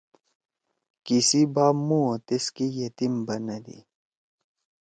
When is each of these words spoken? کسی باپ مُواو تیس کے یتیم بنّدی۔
کسی 1.05 1.41
باپ 1.53 1.75
مُواو 1.87 2.15
تیس 2.27 2.45
کے 2.55 2.65
یتیم 2.77 3.13
بنّدی۔ 3.27 3.77